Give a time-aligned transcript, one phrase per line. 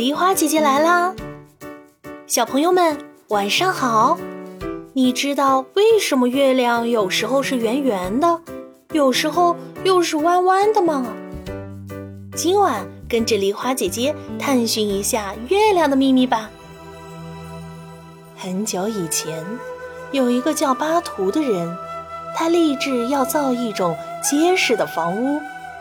[0.00, 1.14] 梨花姐姐来啦！
[2.26, 2.96] 小朋友们，
[3.28, 4.18] 晚上好！
[4.94, 8.40] 你知道为什么月亮有时候是圆圆的，
[8.94, 11.04] 有时候又是弯弯的吗？
[12.34, 16.48] 今晚跟着梨花姐姐探寻一下月亮的秘密吧。
[18.38, 19.44] 很久以前，
[20.12, 21.76] 有一个叫巴图的人，
[22.34, 25.38] 他立志要造一种结实的房屋，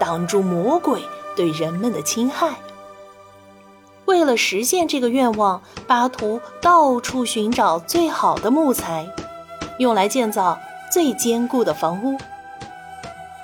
[0.00, 1.00] 挡住魔鬼
[1.36, 2.56] 对人们的侵害。
[4.10, 9.08] 为了实现这个愿望，巴图到处寻找最好的木材，
[9.78, 10.58] 用来建造
[10.92, 12.18] 最坚固的房屋。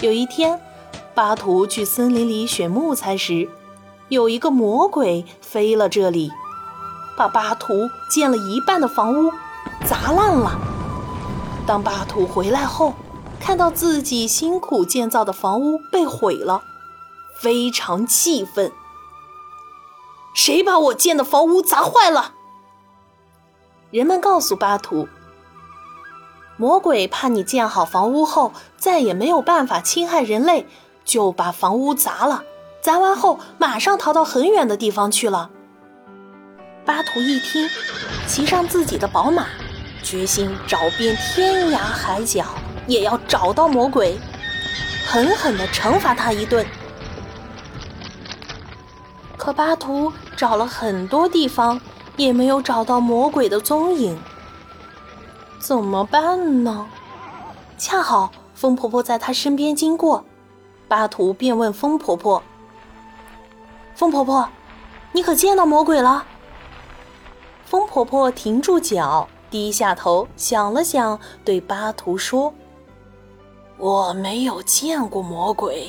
[0.00, 0.60] 有一天，
[1.14, 3.48] 巴图去森林里选木材时，
[4.08, 6.32] 有一个魔鬼飞了这里，
[7.16, 9.30] 把巴图建了一半的房屋
[9.84, 10.58] 砸烂了。
[11.64, 12.94] 当巴图回来后，
[13.38, 16.64] 看到自己辛苦建造的房屋被毁了，
[17.36, 18.72] 非常气愤。
[20.46, 22.34] 谁把我建的房屋砸坏了？
[23.90, 25.08] 人们告诉巴图，
[26.56, 30.68] 魔鬼怕你建好房屋后再也没有办法侵害人类，
[31.04, 32.44] 就把房屋砸了。
[32.80, 35.50] 砸完后马上逃到很远的地方去了。
[36.84, 37.68] 巴图一听，
[38.28, 39.46] 骑上自己的宝马，
[40.04, 42.44] 决心找遍天涯海角，
[42.86, 44.16] 也要找到魔鬼，
[45.08, 46.64] 狠狠地惩罚他一顿。
[49.46, 51.80] 可巴图找了很多地方，
[52.16, 54.18] 也没有找到魔鬼的踪影。
[55.60, 56.88] 怎么办呢？
[57.78, 60.24] 恰好风婆婆在她身边经过，
[60.88, 62.42] 巴图便问风婆婆
[63.94, 64.48] ：“风婆婆，
[65.12, 66.26] 你可见到魔鬼了？”
[67.66, 72.52] 风婆婆停住脚，低下头想了想，对巴图说
[73.78, 75.88] ：“我没有见过魔鬼。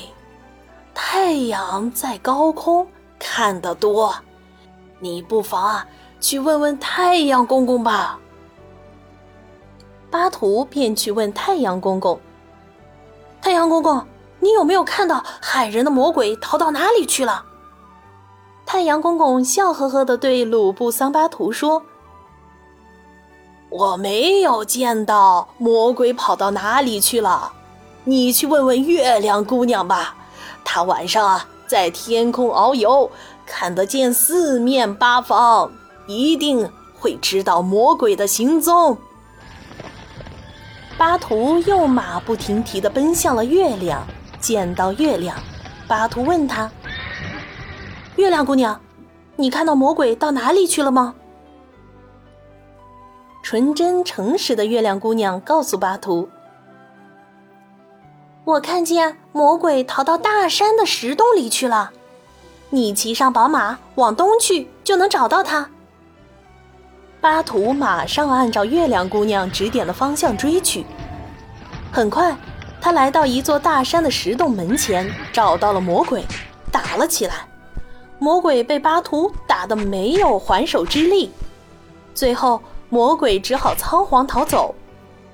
[0.94, 2.86] 太阳在高空。”
[3.18, 4.14] 看得多，
[5.00, 5.86] 你不妨啊
[6.20, 8.18] 去问问太阳公公吧。
[10.10, 12.18] 巴图便去问太阳公公
[13.42, 14.06] ：“太阳公公，
[14.40, 17.44] 你有没有看到害人的魔鬼逃到哪里去了？”
[18.64, 21.82] 太阳公公笑呵呵的对鲁布桑巴图说
[23.68, 27.52] ：“我没有见到魔鬼跑到哪里去了，
[28.04, 30.14] 你去问问月亮姑娘吧，
[30.64, 33.10] 她晚上啊。”在天空遨游，
[33.46, 35.70] 看得见四面八方，
[36.06, 36.68] 一定
[36.98, 38.96] 会知道魔鬼的行踪。
[40.96, 44.04] 巴图又马不停蹄地奔向了月亮，
[44.40, 45.36] 见到月亮，
[45.86, 46.70] 巴图问他
[48.16, 48.80] ：“月亮姑娘，
[49.36, 51.14] 你看到魔鬼到哪里去了吗？”
[53.44, 56.28] 纯真诚实的月亮姑娘告诉巴图。
[58.48, 61.90] 我看见魔鬼逃到大山的石洞里去了，
[62.70, 65.68] 你骑上宝马往东去，就能找到他。
[67.20, 70.86] 巴图马上按照月亮姑娘指点的方向追去。
[71.92, 72.34] 很快，
[72.80, 76.24] 他来到一座大山的石洞门前，找到了魔鬼，
[76.72, 77.46] 打了起来。
[78.18, 81.30] 魔鬼被巴图打得没有还手之力，
[82.14, 84.74] 最后魔鬼只好仓皇逃走，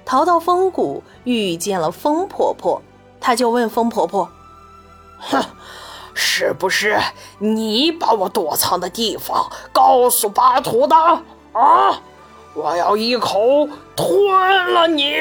[0.04, 2.82] 逃到风谷，遇见了风婆婆。
[3.26, 4.28] 他就问风婆婆
[5.18, 5.42] ：“哼，
[6.12, 7.00] 是不是
[7.38, 12.02] 你把我躲藏的地方告诉巴图的啊？
[12.52, 15.14] 我要一口吞了你！”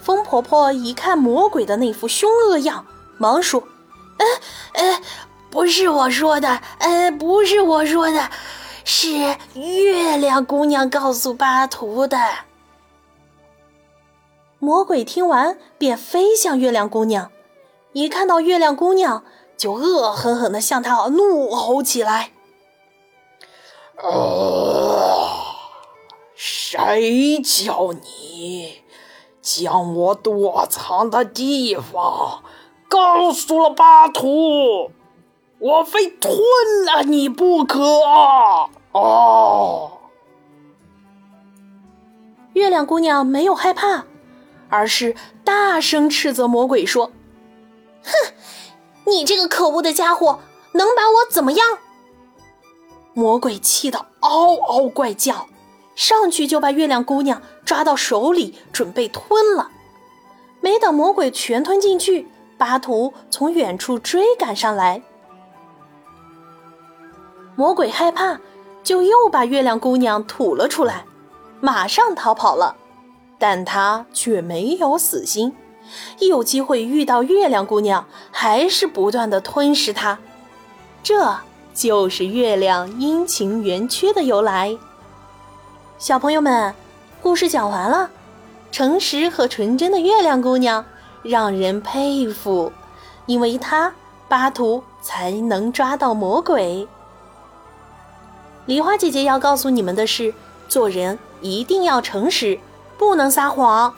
[0.00, 2.86] 风婆婆一看魔鬼的那副凶恶样，
[3.18, 3.60] 忙说
[4.18, 4.26] ：“呃
[4.74, 5.00] 呃，
[5.50, 8.30] 不是我说的，呃，不是我说的，
[8.84, 12.16] 是月亮姑娘告诉巴图的。”
[14.64, 17.32] 魔鬼听完，便飞向月亮姑娘，
[17.94, 19.24] 一看到月亮姑娘，
[19.56, 22.30] 就恶狠狠地向她怒吼起来
[23.98, 24.06] ：“啊！
[26.36, 28.82] 谁叫你
[29.40, 32.44] 将我躲藏的地方
[32.88, 34.92] 告诉了巴图？
[35.58, 36.36] 我非吞
[36.86, 37.80] 了你不可！”
[38.94, 39.90] 哦，
[42.52, 44.04] 月亮姑娘没有害怕。
[44.72, 45.14] 而是
[45.44, 47.12] 大声斥责魔鬼说
[48.02, 48.32] ：“哼，
[49.04, 50.40] 你这个可恶的家伙，
[50.72, 51.78] 能把我怎么样？”
[53.12, 55.46] 魔鬼气得嗷嗷怪叫，
[55.94, 59.68] 上去就把月亮姑娘抓到手里，准备吞了。
[60.62, 62.26] 没等魔鬼全吞进去，
[62.56, 65.02] 巴图从远处追赶上来。
[67.56, 68.40] 魔鬼害怕，
[68.82, 71.04] 就又把月亮姑娘吐了出来，
[71.60, 72.76] 马上逃跑了。
[73.42, 75.52] 但他却没有死心，
[76.20, 80.20] 一有机会遇到月亮姑娘，还是不断的吞噬她。
[81.02, 81.38] 这
[81.74, 84.78] 就是月亮阴晴圆缺的由来。
[85.98, 86.72] 小朋友们，
[87.20, 88.10] 故事讲完了。
[88.70, 90.84] 诚实和纯真的月亮姑娘
[91.24, 92.72] 让人佩服，
[93.26, 93.92] 因为她
[94.28, 96.86] 巴图才能抓到魔鬼。
[98.66, 100.32] 梨花姐姐要告诉你们的是，
[100.68, 102.60] 做人一定要诚实，
[103.02, 103.94] 不能撒谎。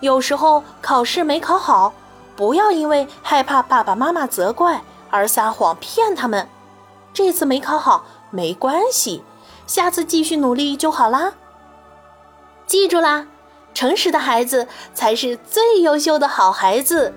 [0.00, 1.94] 有时候考试没考好，
[2.36, 6.46] 不要因为害怕爸爸妈妈责怪而撒谎骗他们。
[7.14, 9.24] 这次没考好没关系，
[9.66, 11.32] 下次继续努力就好啦。
[12.66, 13.26] 记住啦，
[13.72, 17.14] 诚实的孩子才是最优秀的好孩子。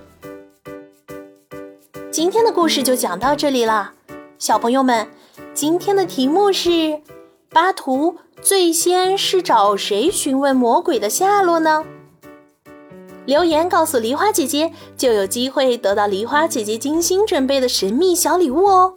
[2.10, 3.94] 今天的故事就讲到这里啦，
[4.40, 5.08] 小朋友们。
[5.54, 7.02] 今天的题目是：
[7.54, 11.84] 巴图最先是找谁询问魔鬼的下落呢？
[13.26, 18.94] 留言告诉梨花姐姐，就有机会得到梨花姐姐精心准备的神秘小礼物哦！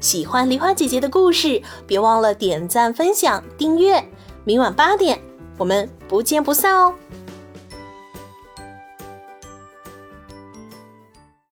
[0.00, 4.02] 喜欢梨花姐姐的故事，别忘了点赞、分享、订阅。
[4.44, 5.20] 明晚八点，
[5.58, 6.94] 我们不见不散哦！